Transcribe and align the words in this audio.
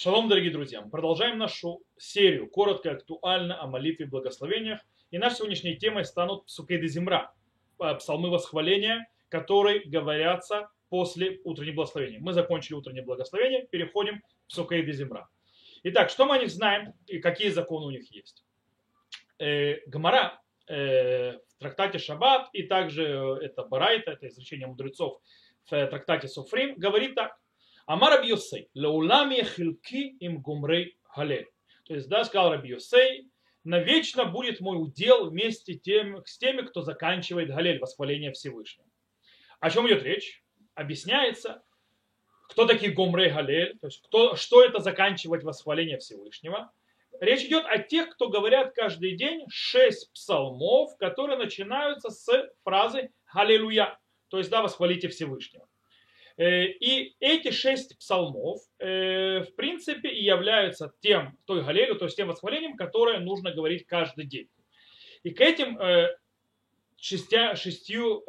Шалом, 0.00 0.28
дорогие 0.28 0.52
друзья! 0.52 0.80
Мы 0.80 0.90
продолжаем 0.90 1.38
нашу 1.38 1.82
серию 1.96 2.48
коротко 2.48 2.88
и 2.88 2.92
актуально 2.92 3.60
о 3.60 3.66
молитве 3.66 4.06
и 4.06 4.08
благословениях. 4.08 4.78
И 5.10 5.18
нашей 5.18 5.38
сегодняшней 5.38 5.74
темой 5.74 6.04
станут 6.04 6.46
псукей 6.46 6.80
де 6.80 6.86
земра, 6.86 7.34
э, 7.80 7.94
псалмы 7.96 8.30
восхваления, 8.30 9.10
которые 9.28 9.80
говорятся 9.80 10.68
после 10.88 11.40
утреннего 11.42 11.74
благословения. 11.74 12.20
Мы 12.20 12.32
закончили 12.32 12.74
утреннее 12.74 13.02
благословение, 13.02 13.66
переходим 13.66 14.20
к 14.20 14.46
псукей 14.46 14.84
де 14.84 14.92
земра. 14.92 15.28
Итак, 15.82 16.10
что 16.10 16.26
мы 16.26 16.36
о 16.36 16.38
них 16.38 16.50
знаем 16.50 16.94
и 17.08 17.18
какие 17.18 17.48
законы 17.48 17.86
у 17.86 17.90
них 17.90 18.08
есть? 18.12 18.44
Э, 19.40 19.80
Гамара 19.88 20.40
э, 20.68 21.32
в 21.32 21.58
трактате 21.58 21.98
Шаббат 21.98 22.50
и 22.52 22.62
также 22.62 23.02
э, 23.02 23.46
это 23.46 23.64
Барайта, 23.64 24.12
это 24.12 24.28
изречение 24.28 24.68
мудрецов 24.68 25.20
в 25.64 25.70
трактате 25.88 26.28
Суфрим, 26.28 26.76
говорит 26.76 27.16
так. 27.16 27.36
Амар 27.88 28.10
Раби 28.10 28.28
Йосей, 28.28 28.68
лаулами 28.74 29.42
хилки 29.42 30.18
им 30.20 30.42
гумрей 30.42 30.98
халель. 31.04 31.48
То 31.86 31.94
есть, 31.94 32.06
да, 32.10 32.22
сказал 32.24 32.50
Раби 32.50 32.68
Йосей, 32.68 33.30
навечно 33.64 34.26
будет 34.26 34.60
мой 34.60 34.76
удел 34.76 35.30
вместе 35.30 35.72
тем, 35.72 36.22
с 36.26 36.36
теми, 36.36 36.66
кто 36.66 36.82
заканчивает 36.82 37.48
галель, 37.48 37.78
восхваление 37.78 38.32
Всевышнего. 38.32 38.86
О 39.60 39.70
чем 39.70 39.88
идет 39.88 40.02
речь? 40.02 40.44
Объясняется, 40.74 41.62
кто 42.50 42.66
такие 42.66 42.92
гумрей 42.92 43.30
галель, 43.30 43.78
то 43.78 43.86
есть 43.86 44.02
кто, 44.02 44.36
что 44.36 44.62
это 44.62 44.80
заканчивать 44.80 45.42
восхваление 45.42 45.96
Всевышнего. 45.96 46.70
Речь 47.20 47.44
идет 47.44 47.64
о 47.64 47.78
тех, 47.78 48.10
кто 48.10 48.28
говорят 48.28 48.74
каждый 48.74 49.16
день 49.16 49.46
шесть 49.48 50.12
псалмов, 50.12 50.94
которые 50.98 51.38
начинаются 51.38 52.10
с 52.10 52.50
фразы 52.64 53.12
«Халилуя», 53.24 53.98
то 54.28 54.36
есть 54.36 54.50
«Да, 54.50 54.60
восхвалите 54.60 55.08
Всевышнего». 55.08 55.67
И 56.38 57.16
эти 57.18 57.50
шесть 57.50 57.98
псалмов, 57.98 58.60
в 58.78 59.48
принципе, 59.56 60.08
и 60.08 60.22
являются 60.22 60.92
тем, 61.00 61.36
той 61.46 61.64
галелью, 61.64 61.96
то 61.96 62.04
есть 62.04 62.16
тем 62.16 62.28
восхвалением, 62.28 62.76
которое 62.76 63.18
нужно 63.18 63.50
говорить 63.50 63.86
каждый 63.86 64.24
день. 64.24 64.48
И 65.24 65.30
к 65.30 65.40
этим 65.40 65.78
шестя, 66.96 67.56
шестью 67.56 68.24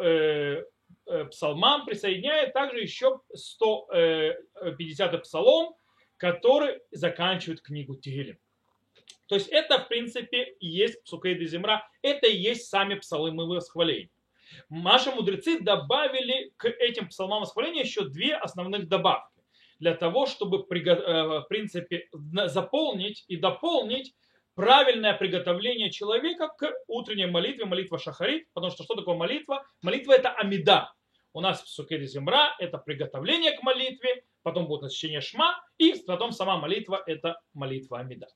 псалмам 1.29 1.85
присоединяет 1.85 2.53
также 2.53 2.79
еще 2.81 3.21
150 3.33 5.21
псалом, 5.21 5.75
который 6.17 6.81
заканчивает 6.89 7.61
книгу 7.61 7.95
Тилим. 7.95 8.39
То 9.27 9.35
есть 9.35 9.49
это, 9.49 9.77
в 9.77 9.87
принципе, 9.87 10.55
и 10.59 10.67
есть 10.67 11.03
Псукей 11.03 11.35
де 11.35 11.45
Земра, 11.45 11.87
это 12.01 12.25
и 12.27 12.35
есть 12.35 12.67
сами 12.67 12.95
псалмы 12.95 13.45
восхваления. 13.47 14.09
Наши 14.69 15.11
мудрецы 15.11 15.59
добавили 15.59 16.53
к 16.57 16.65
этим 16.67 17.09
псалмам 17.09 17.41
восхваления 17.41 17.83
еще 17.83 18.05
две 18.07 18.35
основных 18.35 18.87
добавки. 18.87 19.41
Для 19.79 19.93
того, 19.93 20.25
чтобы, 20.25 20.59
в 20.59 21.45
принципе, 21.47 22.09
заполнить 22.45 23.23
и 23.27 23.37
дополнить 23.37 24.13
правильное 24.55 25.13
приготовление 25.13 25.89
человека 25.89 26.49
к 26.49 26.73
утренней 26.87 27.27
молитве, 27.27 27.65
молитва 27.65 27.97
Шахарит, 27.97 28.51
потому 28.53 28.71
что 28.71 28.83
что 28.83 28.95
такое 28.95 29.15
молитва? 29.15 29.65
Молитва 29.81 30.13
это 30.13 30.31
амида. 30.31 30.93
У 31.31 31.41
нас 31.41 31.61
в 31.63 31.69
Сукере 31.69 32.07
Земра 32.07 32.55
это 32.59 32.77
приготовление 32.79 33.53
к 33.53 33.61
молитве, 33.61 34.25
потом 34.41 34.67
будет 34.67 34.81
насыщение 34.81 35.21
Шма, 35.21 35.63
и 35.77 35.93
потом 36.05 36.31
сама 36.31 36.57
молитва 36.57 37.01
это 37.05 37.39
молитва 37.53 37.99
Амида. 37.99 38.27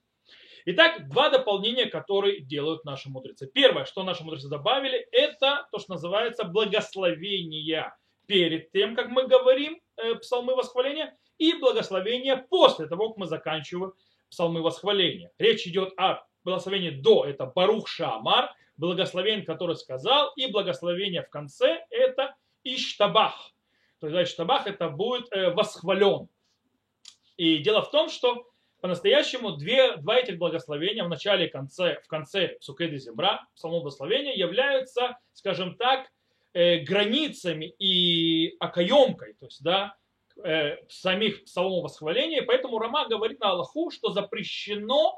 Итак, 0.65 1.09
два 1.09 1.29
дополнения, 1.29 1.87
которые 1.87 2.41
делают 2.41 2.85
наши 2.85 3.09
мудрецы. 3.09 3.47
Первое, 3.47 3.83
что 3.83 4.03
наши 4.03 4.23
мудрецы 4.23 4.47
добавили, 4.47 4.97
это 5.11 5.67
то, 5.71 5.79
что 5.79 5.93
называется 5.93 6.45
благословение 6.45 7.93
перед 8.27 8.71
тем, 8.71 8.95
как 8.95 9.09
мы 9.09 9.27
говорим 9.27 9.81
э, 9.97 10.15
псалмы 10.15 10.55
восхваления, 10.55 11.17
и 11.37 11.53
благословение 11.53 12.37
после 12.37 12.87
того, 12.87 13.09
как 13.09 13.17
мы 13.17 13.25
заканчиваем 13.25 13.93
псалмы 14.29 14.61
восхваления. 14.61 15.31
Речь 15.37 15.67
идет 15.67 15.93
о 15.97 16.25
благословении 16.45 16.91
до, 16.91 17.25
это 17.25 17.45
Барух 17.45 17.89
Шамар, 17.89 18.49
благословение, 18.77 19.45
который 19.45 19.75
сказал, 19.75 20.31
и 20.37 20.47
благословение 20.47 21.23
в 21.23 21.29
конце, 21.29 21.85
это 21.89 22.35
Иштабах. 22.63 23.51
То 23.99 24.07
есть 24.07 24.31
Иштабах 24.31 24.67
это 24.67 24.87
будет 24.87 25.27
э, 25.31 25.49
восхвален. 25.49 26.29
И 27.35 27.57
дело 27.57 27.81
в 27.81 27.91
том, 27.91 28.09
что 28.09 28.47
по-настоящему 28.83 29.53
две, 29.53 29.95
два 29.95 30.17
этих 30.17 30.37
благословения 30.37 31.05
в 31.05 31.09
начале 31.09 31.47
и 31.47 31.49
конце, 31.49 32.01
в 32.03 32.07
конце 32.09 32.57
Сукеды 32.59 32.97
Земра, 32.97 33.47
псалмов 33.55 33.83
благословения, 33.83 34.33
являются, 34.33 35.17
скажем 35.31 35.77
так, 35.77 36.09
э, 36.51 36.79
границами 36.79 37.73
и 37.79 38.57
окоемкой, 38.59 39.35
то 39.35 39.45
есть, 39.45 39.63
да, 39.63 39.95
э, 40.43 40.79
самих 40.89 41.45
псалмов 41.45 41.85
восхваления. 41.85 42.41
Поэтому 42.41 42.77
Рама 42.77 43.07
говорит 43.07 43.39
на 43.39 43.51
Аллаху, 43.51 43.89
что 43.89 44.11
запрещено 44.11 45.17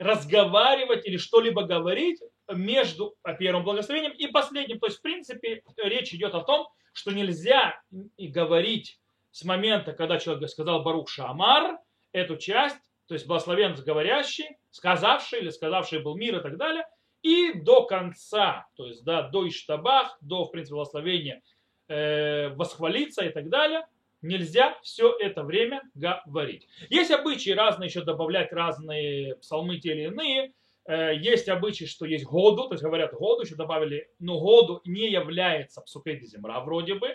разговаривать 0.00 1.06
или 1.06 1.18
что-либо 1.18 1.62
говорить 1.62 2.20
между 2.52 3.14
первым 3.38 3.62
благословением 3.62 4.10
и 4.10 4.26
последним. 4.26 4.80
То 4.80 4.86
есть, 4.86 4.98
в 4.98 5.02
принципе, 5.02 5.62
речь 5.76 6.12
идет 6.12 6.34
о 6.34 6.40
том, 6.40 6.66
что 6.92 7.12
нельзя 7.12 7.80
говорить 8.18 8.98
с 9.30 9.44
момента, 9.44 9.92
когда 9.92 10.18
человек 10.18 10.50
сказал 10.50 10.82
Барух 10.82 11.08
Шамар, 11.08 11.78
эту 12.12 12.36
часть, 12.36 12.78
то 13.08 13.14
есть 13.14 13.26
благословен 13.26 13.74
говорящий, 13.74 14.58
сказавший 14.70 15.40
или 15.40 15.48
сказавший 15.48 16.00
был 16.00 16.14
мир 16.16 16.38
и 16.38 16.42
так 16.42 16.58
далее, 16.58 16.84
и 17.22 17.52
до 17.52 17.84
конца, 17.84 18.68
то 18.76 18.86
есть 18.86 19.02
да, 19.04 19.22
до 19.22 19.48
Иштабах, 19.48 20.16
до, 20.20 20.44
в 20.44 20.50
принципе, 20.50 20.74
благословения 20.74 21.42
э, 21.88 22.50
восхвалиться 22.50 23.24
и 23.24 23.30
так 23.30 23.48
далее, 23.48 23.86
нельзя 24.20 24.78
все 24.82 25.16
это 25.18 25.42
время 25.42 25.82
говорить. 25.94 26.68
Есть 26.90 27.10
обычаи 27.10 27.50
разные, 27.50 27.88
еще 27.88 28.02
добавлять 28.02 28.52
разные 28.52 29.36
псалмы 29.36 29.78
те 29.78 29.92
или 29.92 30.04
иные, 30.04 30.52
э, 30.86 31.14
есть 31.16 31.48
обычаи, 31.48 31.86
что 31.86 32.04
есть 32.04 32.24
году, 32.24 32.68
то 32.68 32.74
есть 32.74 32.84
говорят 32.84 33.12
году, 33.12 33.40
еще 33.40 33.56
добавили, 33.56 34.10
но 34.18 34.38
году 34.38 34.82
не 34.84 35.10
является 35.10 35.80
псукей 35.80 36.20
земра 36.20 36.60
вроде 36.60 36.94
бы, 36.94 37.08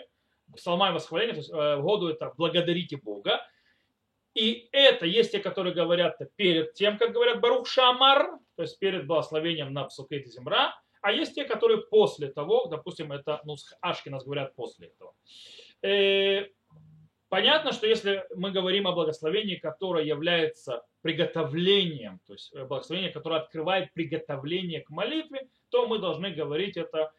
псалма 0.56 0.90
и 0.90 0.92
восхваление, 0.92 1.34
то 1.34 1.40
есть 1.40 1.52
э, 1.52 1.80
году 1.80 2.08
это 2.08 2.34
благодарите 2.36 2.96
Бога, 2.96 3.40
и 4.34 4.68
это 4.72 5.06
есть 5.06 5.32
те, 5.32 5.38
которые 5.38 5.74
говорят 5.74 6.18
перед 6.36 6.74
тем, 6.74 6.98
как 6.98 7.12
говорят 7.12 7.40
Барух 7.40 7.68
Шамар, 7.68 8.38
то 8.56 8.62
есть 8.62 8.78
перед 8.78 9.06
благословением 9.06 9.72
на 9.72 9.84
Псукете 9.84 10.28
Земра, 10.28 10.74
а 11.00 11.12
есть 11.12 11.34
те, 11.34 11.44
которые 11.44 11.82
после 11.82 12.28
того, 12.28 12.66
допустим, 12.66 13.12
это 13.12 13.40
ну, 13.44 13.56
Ашки 13.80 14.08
нас 14.08 14.24
говорят 14.24 14.54
после 14.54 14.88
этого. 14.88 15.14
Э, 15.82 16.48
понятно, 17.28 17.72
что 17.72 17.86
если 17.86 18.24
мы 18.34 18.50
говорим 18.50 18.88
о 18.88 18.92
благословении, 18.92 19.56
которое 19.56 20.04
является 20.04 20.82
приготовлением, 21.02 22.20
то 22.26 22.32
есть 22.32 22.52
благословение, 22.54 23.12
которое 23.12 23.40
открывает 23.40 23.92
приготовление 23.92 24.80
к 24.80 24.90
молитве, 24.90 25.48
то 25.68 25.86
мы 25.86 25.98
должны 25.98 26.30
говорить 26.30 26.76
это 26.76 27.12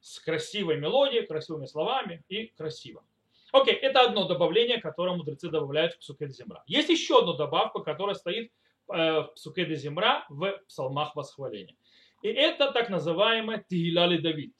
с 0.00 0.20
красивой 0.20 0.78
мелодией, 0.78 1.26
красивыми 1.26 1.66
словами 1.66 2.24
и 2.28 2.48
красиво. 2.48 3.04
Окей, 3.52 3.74
это 3.74 4.02
одно 4.02 4.28
добавление, 4.28 4.80
которое 4.80 5.16
мудрецы 5.16 5.48
добавляют 5.48 5.94
в 5.94 6.00
Псукед 6.00 6.34
Земра. 6.34 6.62
Есть 6.66 6.90
еще 6.90 7.20
одна 7.20 7.32
добавка, 7.32 7.80
которая 7.80 8.14
стоит 8.14 8.52
э, 8.92 9.20
в 9.20 9.32
Псукеде 9.34 9.74
Земра 9.74 10.26
в 10.28 10.60
псалмах 10.68 11.16
восхваления. 11.16 11.74
И 12.22 12.28
это 12.28 12.70
так 12.72 12.90
называемый 12.90 13.64
Тигиляли 13.68 14.18
Давид. 14.18 14.52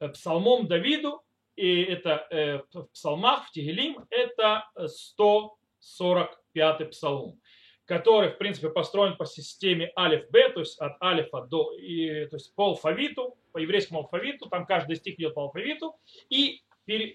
Э, 0.00 0.08
псалмом 0.08 0.66
Давиду, 0.66 1.22
и 1.56 1.82
это 1.82 2.26
э, 2.30 2.60
в 2.72 2.88
псалмах, 2.92 3.48
в 3.48 3.52
Тигилим, 3.52 4.06
это 4.10 4.68
145 4.76 6.90
псалом, 6.90 7.40
который, 7.86 8.28
в 8.30 8.36
принципе, 8.36 8.68
построен 8.68 9.16
по 9.16 9.24
системе 9.24 9.90
алиф-б, 9.96 10.50
то 10.50 10.60
есть 10.60 10.78
от 10.78 11.02
алифа 11.02 11.40
до, 11.40 11.72
и, 11.72 12.26
то 12.26 12.36
есть 12.36 12.54
по 12.54 12.66
алфавиту, 12.66 13.38
по 13.52 13.58
еврейскому 13.58 14.00
алфавиту, 14.00 14.50
там 14.50 14.66
каждый 14.66 14.96
стих 14.96 15.18
идет 15.18 15.32
по 15.34 15.44
алфавиту, 15.44 15.96
и 16.28 16.60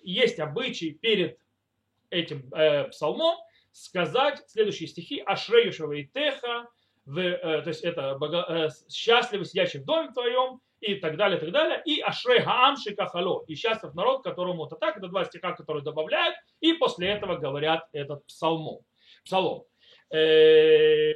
есть 0.03 0.39
обычай 0.39 0.91
перед 0.91 1.37
этим 2.09 2.49
э, 2.53 2.85
псалмом 2.85 3.37
сказать 3.71 4.43
следующие 4.47 4.87
стихи. 4.87 5.21
«Ашреюшева 5.25 5.93
и 5.93 6.05
теха», 6.05 6.67
э, 7.07 7.61
то 7.61 7.67
есть 7.67 7.83
это 7.83 8.15
бого, 8.17 8.45
э, 8.47 8.69
«Счастливый 8.89 9.45
сидящий 9.45 9.79
в 9.79 9.85
доме 9.85 10.11
твоем» 10.11 10.61
и 10.79 10.95
так 10.95 11.15
далее, 11.17 11.37
и 11.37 11.41
так 11.41 11.51
далее, 11.51 11.81
и 11.85 11.99
«Ашрей 12.01 12.41
хаамши 12.41 12.95
кахало», 12.95 13.43
и 13.47 13.55
«Счастлив 13.55 13.93
народ, 13.93 14.23
которому 14.23 14.65
это 14.65 14.75
так», 14.75 14.97
это 14.97 15.07
два 15.07 15.25
стиха, 15.25 15.53
которые 15.53 15.83
добавляют, 15.83 16.35
и 16.59 16.73
после 16.73 17.09
этого 17.09 17.37
говорят 17.37 17.87
этот 17.93 18.25
псалмом, 18.27 18.81
псалом. 19.23 19.65
Э, 20.11 21.13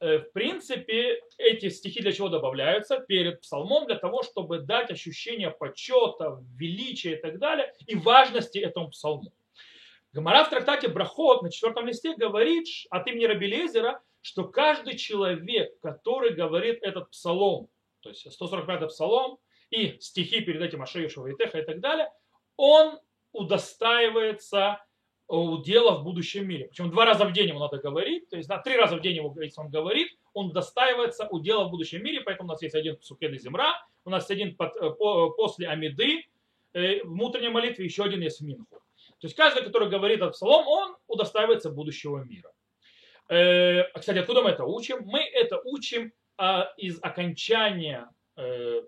в 0.00 0.32
принципе, 0.32 1.20
эти 1.36 1.68
стихи 1.68 2.00
для 2.00 2.12
чего 2.12 2.28
добавляются? 2.28 3.00
Перед 3.00 3.42
псалмом 3.42 3.86
для 3.86 3.96
того, 3.96 4.22
чтобы 4.22 4.60
дать 4.60 4.90
ощущение 4.90 5.50
почета, 5.50 6.42
величия 6.56 7.16
и 7.16 7.20
так 7.20 7.38
далее, 7.38 7.72
и 7.86 7.94
важности 7.94 8.58
этому 8.58 8.88
псалму. 8.88 9.32
Гамара 10.12 10.44
в 10.44 10.50
трактате 10.50 10.88
Брахот 10.88 11.42
на 11.42 11.50
четвертом 11.50 11.86
листе 11.86 12.16
говорит 12.16 12.66
от 12.90 13.06
имени 13.06 13.26
Рабелезера, 13.26 14.00
что 14.22 14.44
каждый 14.44 14.96
человек, 14.96 15.78
который 15.80 16.32
говорит 16.32 16.78
этот 16.82 17.10
псалом, 17.10 17.68
то 18.00 18.08
есть 18.08 18.26
145-й 18.26 18.88
псалом, 18.88 19.38
и 19.70 19.98
стихи 20.00 20.40
перед 20.40 20.62
этим 20.62 20.82
Ашеюшева 20.82 21.28
и 21.28 21.36
Теха 21.36 21.60
и 21.60 21.64
так 21.64 21.80
далее, 21.80 22.10
он 22.56 22.98
удостаивается 23.32 24.84
удела 25.30 25.98
в 25.98 26.02
будущем 26.02 26.48
мире. 26.48 26.66
Причем 26.66 26.90
два 26.90 27.04
раза 27.04 27.24
в 27.24 27.32
день 27.32 27.48
ему 27.48 27.60
надо 27.60 27.78
говорить, 27.78 28.28
то 28.28 28.36
есть 28.36 28.48
да, 28.48 28.58
три 28.58 28.76
раза 28.76 28.96
в 28.96 29.00
день 29.00 29.16
ему, 29.16 29.34
если 29.40 29.60
он 29.60 29.70
говорит, 29.70 30.08
он 30.34 30.52
достаивается 30.52 31.26
удела 31.28 31.64
в 31.64 31.70
будущем 31.70 32.02
мире, 32.02 32.20
поэтому 32.20 32.48
у 32.48 32.52
нас 32.52 32.62
есть 32.62 32.74
один 32.74 32.96
Псукед 32.96 33.32
и 33.32 33.38
Земра, 33.38 33.74
у 34.04 34.10
нас 34.10 34.28
есть 34.28 34.42
один 34.42 34.56
под, 34.56 34.76
э, 34.76 34.90
по, 34.90 35.30
после 35.30 35.68
Амиды, 35.68 36.24
э, 36.72 37.04
в 37.04 37.12
внутренней 37.12 37.48
молитве, 37.48 37.84
еще 37.84 38.04
один 38.04 38.20
есть 38.20 38.40
в 38.40 38.44
Минху. 38.44 38.82
То 39.20 39.26
есть 39.26 39.36
каждый, 39.36 39.62
который 39.62 39.88
говорит 39.88 40.18
этот 40.18 40.32
псалом, 40.32 40.66
он 40.66 40.96
удостаивается 41.06 41.70
будущего 41.70 42.18
мира. 42.18 42.50
Э, 43.28 43.84
кстати, 43.96 44.18
откуда 44.18 44.42
мы 44.42 44.50
это 44.50 44.64
учим? 44.64 45.04
Мы 45.04 45.20
это 45.20 45.60
учим 45.64 46.12
э, 46.38 46.62
из 46.76 46.98
окончания 47.02 48.08
э, 48.36 48.82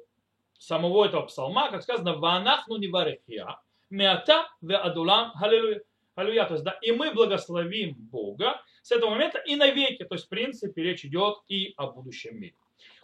самого 0.58 1.04
этого 1.06 1.22
псалма, 1.22 1.70
как 1.70 1.82
сказано, 1.82 2.14
«Ванахну 2.14 2.78
неварехия, 2.78 3.60
меата 3.90 4.48
ве 4.60 4.76
адулам 4.76 5.32
халилуя». 5.34 5.82
Аллилуйя. 6.14 6.44
То 6.44 6.54
есть, 6.54 6.64
да, 6.64 6.78
и 6.82 6.92
мы 6.92 7.12
благословим 7.12 7.94
Бога 7.94 8.60
с 8.82 8.92
этого 8.92 9.10
момента 9.10 9.38
и 9.38 9.56
навеки. 9.56 10.04
То 10.04 10.14
есть, 10.14 10.26
в 10.26 10.28
принципе, 10.28 10.82
речь 10.82 11.04
идет 11.04 11.38
и 11.48 11.72
о 11.76 11.86
будущем 11.86 12.38
мире. 12.38 12.54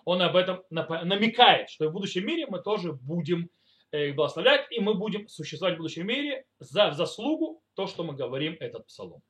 Он 0.04 0.22
об 0.22 0.36
этом 0.36 0.62
намекает, 0.70 1.70
что 1.70 1.88
в 1.88 1.92
будущем 1.92 2.26
мире 2.26 2.46
мы 2.46 2.62
тоже 2.62 2.92
будем 2.92 3.50
э, 3.90 4.12
благословлять, 4.12 4.66
и 4.70 4.80
мы 4.80 4.94
будем 4.94 5.28
существовать 5.28 5.74
в 5.74 5.78
будущем 5.78 6.06
мире 6.06 6.46
за 6.58 6.92
заслугу 6.92 7.62
то, 7.74 7.86
что 7.86 8.04
мы 8.04 8.14
говорим 8.14 8.56
этот 8.60 8.86
псалом. 8.86 9.22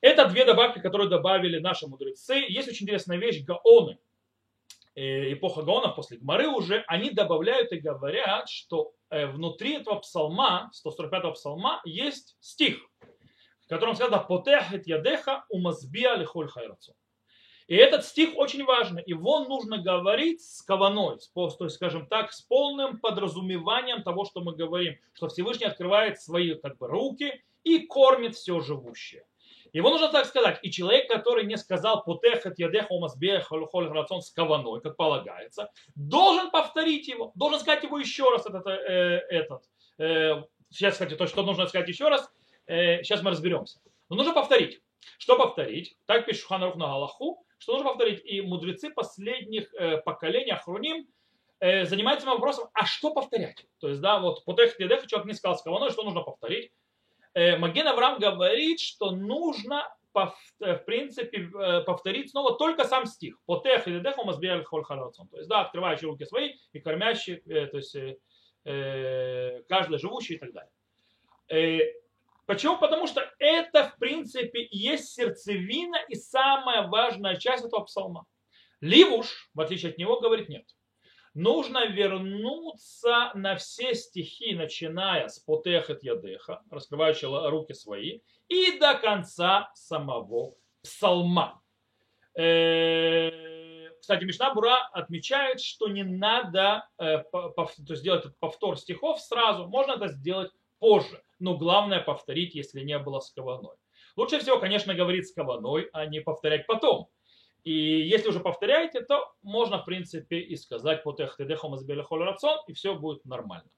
Это 0.00 0.26
две 0.26 0.46
добавки, 0.46 0.78
которые 0.78 1.10
добавили 1.10 1.58
наши 1.58 1.86
мудрецы. 1.86 2.34
Есть 2.48 2.68
очень 2.68 2.84
интересная 2.84 3.18
вещь, 3.18 3.44
гаоны. 3.44 3.98
Э, 5.00 5.32
эпоха 5.32 5.62
гаонов 5.62 5.96
после 5.96 6.18
Гмары 6.18 6.48
уже, 6.48 6.84
они 6.86 7.10
добавляют 7.10 7.72
и 7.72 7.80
говорят, 7.80 8.48
что 8.48 8.92
Э, 9.10 9.26
внутри 9.26 9.74
этого 9.74 9.96
псалма, 9.96 10.70
145-го 10.72 11.32
псалма, 11.32 11.80
есть 11.84 12.36
стих, 12.40 12.78
в 13.64 13.68
котором 13.68 13.96
сказано 13.96 14.18
«Потехет 14.18 14.86
ядеха 14.86 15.44
умазбия 15.48 16.14
лихоль 16.14 16.48
хайрацу». 16.48 16.94
И 17.66 17.74
этот 17.74 18.04
стих 18.04 18.36
очень 18.36 18.64
важный. 18.64 19.02
Его 19.06 19.40
нужно 19.44 19.78
говорить 19.78 20.42
с 20.42 20.62
каваной, 20.62 21.18
то 21.34 21.64
есть, 21.64 21.76
скажем 21.76 22.06
так, 22.06 22.32
с 22.32 22.40
полным 22.40 23.00
подразумеванием 23.00 24.02
того, 24.02 24.24
что 24.24 24.40
мы 24.40 24.54
говорим, 24.54 24.96
что 25.12 25.28
Всевышний 25.28 25.66
открывает 25.66 26.20
свои 26.20 26.54
как 26.54 26.78
бы, 26.78 26.86
руки 26.86 27.42
и 27.64 27.80
кормит 27.80 28.36
все 28.36 28.60
живущее. 28.60 29.24
Его 29.72 29.90
нужно 29.90 30.08
так 30.08 30.26
сказать. 30.26 30.58
И 30.62 30.70
человек, 30.70 31.08
который 31.08 31.44
не 31.44 31.56
сказал 31.56 32.02
«потехат 32.04 32.58
ядеха 32.58 32.92
умазбея 32.92 33.40
холь 33.40 33.88
рацион» 33.88 34.22
с 34.22 34.30
каваной, 34.30 34.80
как 34.80 34.96
полагается, 34.96 35.70
должен 35.94 36.50
повторить 36.50 37.08
его, 37.08 37.32
должен 37.34 37.60
сказать 37.60 37.84
его 37.84 37.98
еще 37.98 38.30
раз, 38.30 38.46
этот, 38.46 38.66
э, 38.66 39.24
этот. 39.28 39.62
Э, 39.98 40.42
сейчас, 40.70 40.94
кстати, 40.94 41.14
то, 41.14 41.26
что 41.26 41.42
нужно 41.42 41.66
сказать 41.66 41.88
еще 41.88 42.08
раз, 42.08 42.30
э, 42.66 43.02
сейчас 43.02 43.22
мы 43.22 43.30
разберемся. 43.30 43.80
Но 44.08 44.16
нужно 44.16 44.32
повторить. 44.32 44.80
Что 45.18 45.36
повторить? 45.36 45.96
Так 46.06 46.26
пишет 46.26 46.42
Шуханарух 46.42 46.76
на 46.76 46.86
Галаху, 46.86 47.44
что 47.58 47.72
нужно 47.74 47.90
повторить. 47.90 48.24
И 48.24 48.40
мудрецы 48.40 48.90
последних 48.90 49.72
э, 49.74 49.98
поколений, 49.98 50.50
Ахруним, 50.50 51.06
э, 51.60 51.84
занимаются 51.84 52.26
вопросом, 52.26 52.68
а 52.74 52.86
что 52.86 53.12
повторять? 53.12 53.66
То 53.78 53.88
есть, 53.88 54.00
да, 54.00 54.18
вот 54.18 54.44
«потехат 54.44 54.80
ядеха» 54.80 55.06
человек 55.06 55.28
не 55.28 55.34
сказал 55.34 55.56
с 55.56 55.62
каваной, 55.62 55.90
что 55.90 56.02
нужно 56.02 56.22
повторить. 56.22 56.72
Э, 57.34 57.56
Маген 57.56 57.86
Авраам 57.86 58.18
говорит, 58.18 58.80
что 58.80 59.12
нужно 59.12 59.86
э, 60.14 60.74
в 60.74 60.84
принципе 60.84 61.48
э, 61.48 61.82
повторить 61.82 62.30
снова 62.30 62.56
только 62.56 62.84
сам 62.84 63.06
стих. 63.06 63.36
Потех 63.46 63.86
и 63.86 64.00
деху 64.00 64.24
мазбиаль 64.24 64.64
холь 64.64 64.84
То 64.84 65.26
есть, 65.36 65.48
да, 65.48 65.62
открывающий 65.62 66.06
руки 66.06 66.24
свои 66.24 66.54
и 66.72 66.80
кормящий, 66.80 67.36
то 67.36 67.76
есть 67.76 67.96
каждый 68.62 69.98
живущий 69.98 70.34
и 70.34 70.38
так 70.38 70.50
далее. 70.52 71.94
Почему? 72.44 72.76
Потому 72.76 73.06
что 73.06 73.26
это, 73.38 73.88
в 73.88 73.98
принципе, 73.98 74.66
есть 74.70 75.14
сердцевина 75.14 75.96
и 76.08 76.14
самая 76.14 76.86
важная 76.88 77.36
часть 77.36 77.64
этого 77.64 77.84
псалма. 77.84 78.26
Ливуш, 78.80 79.50
в 79.54 79.60
отличие 79.60 79.92
от 79.92 79.98
него, 79.98 80.20
говорит 80.20 80.48
нет 80.48 80.64
нужно 81.34 81.86
вернуться 81.86 83.30
на 83.34 83.56
все 83.56 83.94
стихи, 83.94 84.54
начиная 84.54 85.28
с 85.28 85.38
потехет 85.38 86.02
ядеха, 86.02 86.62
раскрывающего 86.70 87.50
руки 87.50 87.72
свои, 87.72 88.20
и 88.48 88.78
до 88.78 88.94
конца 88.94 89.70
самого 89.74 90.54
псалма. 90.82 91.62
Э, 92.34 93.90
кстати, 94.00 94.24
Мишна 94.24 94.54
Бура 94.54 94.88
отмечает, 94.92 95.60
что 95.60 95.88
не 95.88 96.02
надо 96.02 96.88
э, 96.98 97.22
сделать 97.90 98.24
повтор 98.38 98.78
стихов 98.78 99.20
сразу, 99.20 99.68
можно 99.68 99.92
это 99.92 100.08
сделать 100.08 100.50
позже, 100.78 101.22
но 101.38 101.56
главное 101.56 102.00
повторить, 102.00 102.54
если 102.54 102.80
не 102.80 102.98
было 102.98 103.20
с 103.20 103.30
каваной. 103.30 103.76
Лучше 104.16 104.38
всего, 104.40 104.58
конечно, 104.58 104.94
говорить 104.94 105.28
с 105.28 105.32
каваной, 105.32 105.88
а 105.92 106.06
не 106.06 106.20
повторять 106.20 106.66
потом. 106.66 107.08
И 107.64 107.72
если 107.72 108.28
уже 108.28 108.40
повторяете, 108.40 109.02
то 109.02 109.34
можно, 109.42 109.78
в 109.78 109.84
принципе, 109.84 110.38
и 110.38 110.56
сказать 110.56 111.02
по 111.02 111.12
рацион, 111.12 112.58
и 112.66 112.72
все 112.72 112.94
будет 112.94 113.24
нормально. 113.24 113.68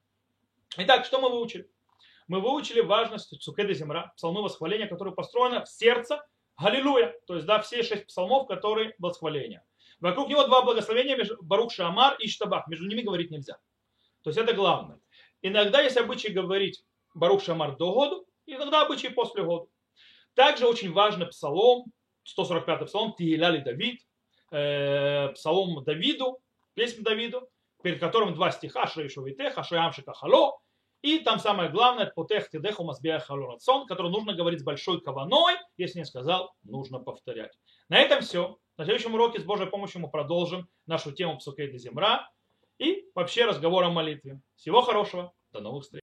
Итак, 0.77 1.05
что 1.05 1.21
мы 1.21 1.31
выучили? 1.31 1.69
Мы 2.29 2.41
выучили 2.41 2.81
важность 2.81 3.39
Цукеда 3.41 3.75
Земра, 3.75 4.13
псалмы 4.17 4.43
восхваления, 4.43 4.87
которые 4.87 5.15
построены 5.15 5.65
в 5.65 5.69
сердце 5.69 6.25
Галилуя. 6.59 7.15
То 7.27 7.35
есть, 7.35 7.47
да, 7.47 7.61
все 7.61 7.83
шесть 7.83 8.07
псалмов, 8.07 8.47
которые 8.47 8.95
восхваления. 8.99 9.65
Вокруг 10.01 10.29
него 10.29 10.45
два 10.47 10.63
благословения, 10.63 11.19
Барух 11.41 11.73
Шамар 11.73 12.17
и 12.19 12.29
Штабах. 12.29 12.69
Между 12.69 12.87
ними 12.87 13.03
говорить 13.03 13.31
нельзя. 13.31 13.59
То 14.23 14.31
есть, 14.31 14.39
это 14.39 14.55
главное. 14.55 14.99
Иногда 15.43 15.81
есть 15.81 15.97
обычай 15.97 16.29
говорить 16.29 16.85
Барух 17.15 17.43
Шамар 17.43 17.77
до 17.77 17.93
года, 17.93 18.25
иногда 18.47 18.83
обычай 18.83 19.09
после 19.09 19.43
года. 19.43 19.67
Также 20.35 20.67
очень 20.67 20.93
важный 20.93 21.27
псалом, 21.27 21.93
145 22.25 22.87
псалом, 22.87 23.15
Тиеляли 23.15 23.59
Давид, 23.59 24.01
э, 24.51 25.29
псалом 25.35 25.83
Давиду, 25.85 26.39
песнь 26.75 27.03
Давиду, 27.03 27.49
перед 27.83 28.01
которым 28.01 28.35
два 28.35 28.51
стиха, 28.51 28.87
Шрейшу 28.87 29.25
Витех, 29.25 29.59
Ашаямшика 29.59 30.13
Хало, 30.13 30.59
и 31.03 31.19
там 31.19 31.41
самое 31.41 31.69
главное, 31.69 32.07
Потех 32.07 32.49
Тидеху 32.49 32.85
Мазбия 32.85 33.19
Халурацон, 33.19 33.87
который 33.87 34.13
нужно 34.13 34.35
говорить 34.35 34.61
с 34.61 34.65
большой 34.65 35.01
каваной, 35.01 35.57
если 35.77 35.99
не 35.99 36.05
сказал, 36.05 36.55
нужно 36.63 37.01
повторять. 37.01 37.53
На 37.89 37.99
этом 37.99 38.21
все. 38.21 38.57
На 38.77 38.85
следующем 38.85 39.15
уроке 39.15 39.41
с 39.41 39.45
Божьей 39.45 39.67
помощью 39.67 40.01
мы 40.01 40.09
продолжим 40.09 40.69
нашу 40.87 41.11
тему 41.11 41.39
Псукей 41.39 41.77
Земра 41.77 42.31
и 42.79 43.05
вообще 43.17 43.47
разговор 43.47 43.85
о 43.85 43.91
молитве. 43.91 44.41
Всего 44.55 44.83
хорошего, 44.83 45.33
до 45.53 45.61
новых 45.61 45.83
встреч. 45.83 46.03